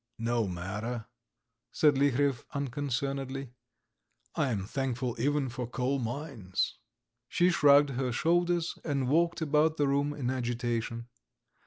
"No 0.17 0.47
matter," 0.47 1.05
said 1.71 1.93
Liharev, 1.95 2.43
unconcernedly, 2.55 3.51
"I 4.33 4.49
am 4.49 4.65
thankful 4.65 5.15
even 5.21 5.47
for 5.47 5.67
coal 5.67 5.99
mines." 5.99 6.79
She 7.27 7.51
shrugged 7.51 7.91
her 7.91 8.11
shoulders, 8.11 8.79
and 8.83 9.07
walked 9.07 9.41
about 9.41 9.77
the 9.77 9.87
room 9.87 10.11
in 10.13 10.31
agitation. 10.31 11.07